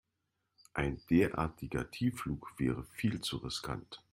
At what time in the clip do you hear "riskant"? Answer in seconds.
3.37-4.01